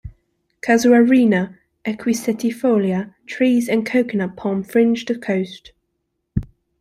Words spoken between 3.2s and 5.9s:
trees and Coconut palms fringe the coast.